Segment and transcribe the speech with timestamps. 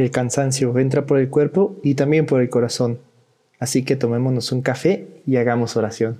[0.00, 2.98] el cansancio entra por el cuerpo y también por el corazón.
[3.58, 6.18] Así que tomémonos un café y hagamos oración.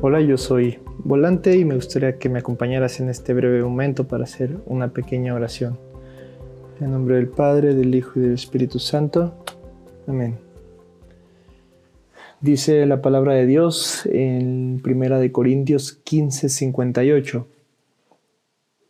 [0.00, 4.24] Hola, yo soy Volante y me gustaría que me acompañaras en este breve momento para
[4.24, 5.78] hacer una pequeña oración.
[6.80, 9.34] En nombre del Padre, del Hijo y del Espíritu Santo.
[10.06, 10.47] Amén.
[12.40, 17.48] Dice la palabra de Dios en Primera de Corintios 15, 58.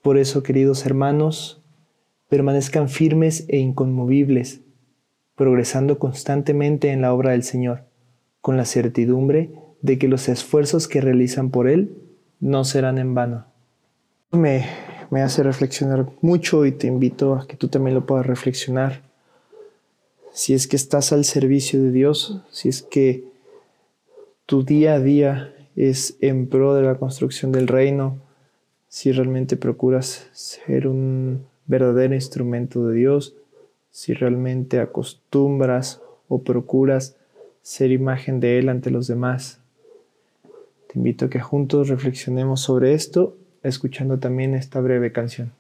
[0.03, 1.63] Por eso, queridos hermanos,
[2.29, 4.61] permanezcan firmes e inconmovibles,
[5.35, 7.85] progresando constantemente en la obra del Señor,
[8.43, 11.97] con la certidumbre de que los esfuerzos que realizan por Él
[12.41, 13.47] no serán en vano.
[14.31, 14.67] Me,
[15.11, 19.01] me hace reflexionar mucho y te invito a que tú también lo puedas reflexionar.
[20.33, 23.38] Si es que estás al servicio de Dios, si es que
[24.49, 28.17] tu día a día es en pro de la construcción del reino,
[28.89, 33.35] si realmente procuras ser un verdadero instrumento de Dios,
[33.91, 37.15] si realmente acostumbras o procuras
[37.61, 39.61] ser imagen de Él ante los demás,
[40.87, 45.53] te invito a que juntos reflexionemos sobre esto, escuchando también esta breve canción.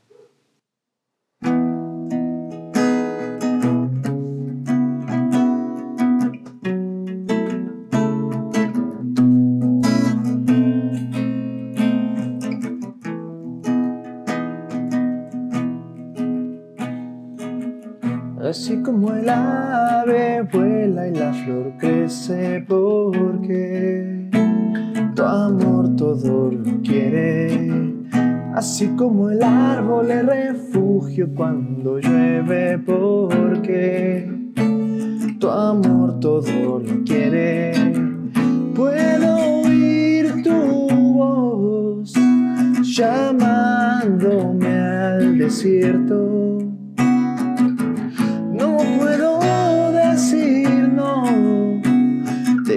[18.48, 24.30] Así como el ave vuela y la flor crece porque
[25.14, 27.94] tu amor todo lo quiere,
[28.54, 34.26] así como el árbol es refugio cuando llueve, porque
[35.38, 37.72] tu amor todo lo quiere.
[38.74, 42.14] Puedo oír tu voz
[42.80, 46.27] llamándome al desierto.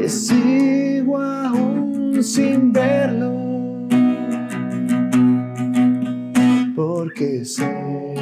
[0.10, 3.32] Sigo aún sin verlo,
[6.76, 8.16] porque sé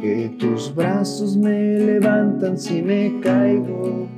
[0.00, 4.08] que tus brazos me levantan si me caigo.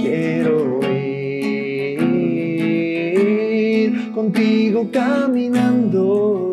[0.00, 2.00] Quiero ir
[4.12, 6.44] contigo caminando.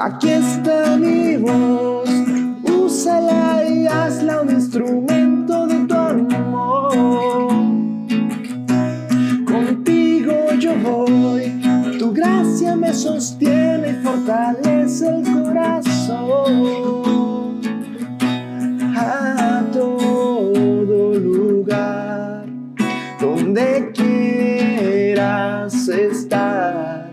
[0.00, 1.97] Aquí está mi voz,
[3.68, 5.78] y hazla un instrumento de
[11.98, 16.52] Tu gracia me sostiene y fortalece el corazón.
[18.96, 22.46] A todo lugar
[23.20, 27.10] donde quieras estar,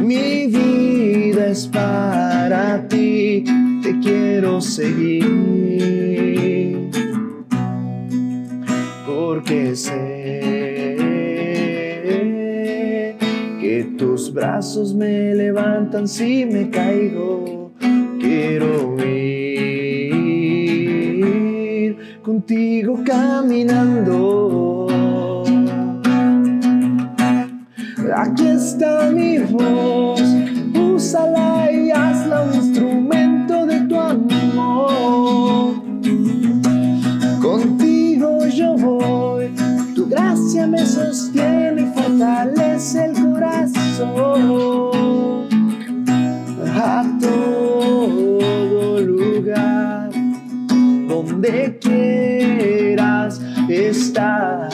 [0.00, 3.44] mi vida es para ti,
[3.86, 5.24] te quiero seguir.
[9.06, 10.46] Porque sé
[13.96, 17.72] tus brazos me levantan si me caigo.
[18.18, 20.36] Quiero ir
[22.22, 24.86] contigo caminando.
[28.16, 30.20] Aquí está mi voz,
[30.74, 31.55] úsala
[39.94, 43.14] tu gracia me sostiene y fortalece el
[46.78, 50.10] a todo lugar
[51.08, 54.68] donde quieras estar.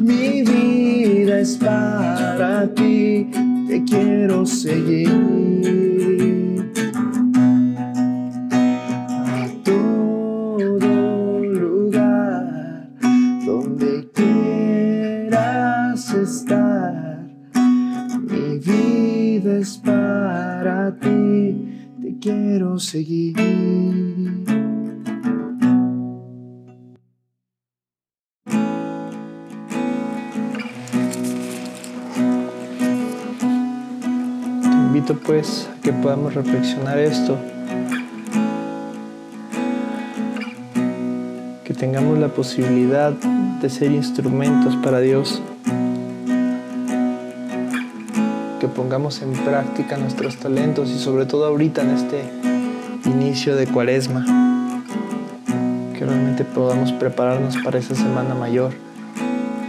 [0.00, 3.30] Mi vida es para ti,
[3.68, 6.39] te quiero seguir.
[22.78, 23.42] Te
[34.68, 37.36] invito pues a que podamos reflexionar esto,
[41.64, 45.42] que tengamos la posibilidad de ser instrumentos para Dios.
[48.60, 52.49] Que pongamos en práctica nuestros talentos y sobre todo ahorita en este
[53.04, 54.24] inicio de cuaresma.
[55.94, 58.72] que realmente podamos prepararnos para esa semana mayor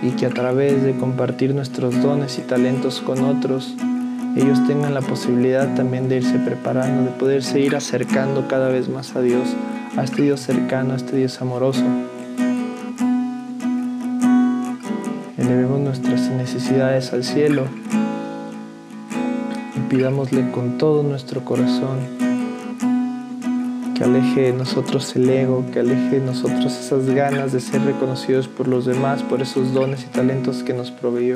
[0.01, 3.75] y que a través de compartir nuestros dones y talentos con otros,
[4.35, 9.15] ellos tengan la posibilidad también de irse preparando, de poderse ir acercando cada vez más
[9.15, 9.49] a Dios,
[9.97, 11.83] a este Dios cercano, a este Dios amoroso.
[15.37, 17.65] Elevemos nuestras necesidades al cielo
[19.75, 22.20] y pidámosle con todo nuestro corazón
[24.01, 28.47] que aleje de nosotros el ego, que aleje de nosotros esas ganas de ser reconocidos
[28.47, 31.35] por los demás, por esos dones y talentos que nos proveyó.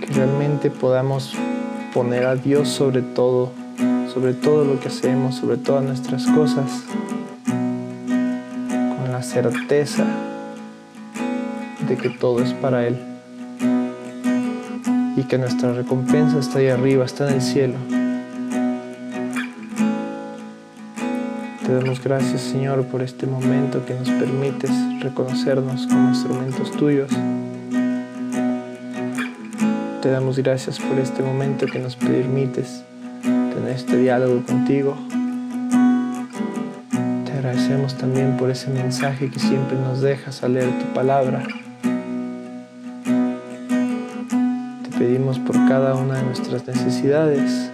[0.00, 1.34] Que realmente podamos
[1.94, 3.52] poner a Dios sobre todo,
[4.12, 6.82] sobre todo lo que hacemos, sobre todas nuestras cosas,
[7.46, 10.04] con la certeza
[11.88, 13.09] de que todo es para Él
[15.16, 17.74] y que nuestra recompensa está ahí arriba, está en el cielo.
[21.66, 24.70] Te damos gracias Señor por este momento que nos permites
[25.00, 27.10] reconocernos como instrumentos tuyos.
[30.02, 32.82] Te damos gracias por este momento que nos permites
[33.22, 34.96] tener este diálogo contigo.
[37.24, 41.44] Te agradecemos también por ese mensaje que siempre nos dejas al leer tu palabra.
[45.00, 47.70] Pedimos por cada una de nuestras necesidades,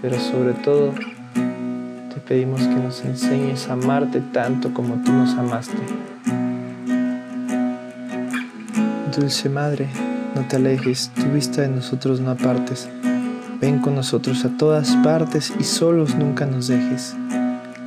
[0.00, 0.94] pero sobre todo
[2.14, 5.76] te pedimos que nos enseñes a amarte tanto como tú nos amaste.
[9.16, 9.88] Dulce Madre,
[10.36, 12.88] no te alejes, tu vista de nosotros no apartes.
[13.60, 17.16] Ven con nosotros a todas partes y solos nunca nos dejes,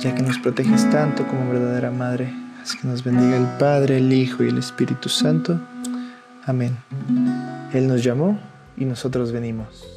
[0.00, 2.30] ya que nos proteges tanto como verdadera Madre.
[2.62, 5.58] Haz que nos bendiga el Padre, el Hijo y el Espíritu Santo.
[6.46, 6.76] Amén.
[7.72, 8.38] Él nos llamó
[8.76, 9.93] y nosotros venimos.